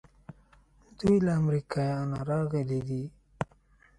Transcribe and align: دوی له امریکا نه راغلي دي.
دوی 0.99 1.15
له 1.25 1.31
امریکا 1.41 1.85
نه 2.11 2.19
راغلي 2.29 2.79
دي. 2.87 3.03